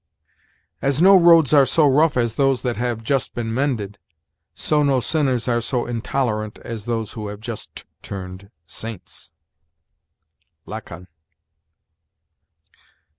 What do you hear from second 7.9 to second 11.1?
turned saints." "Lacon."